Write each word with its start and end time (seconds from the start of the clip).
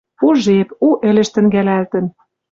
У 0.27 0.29
жеп, 0.43 0.69
у 0.87 0.89
ӹлӹш 1.09 1.29
тӹнгӓлӓлтӹн... 1.33 2.05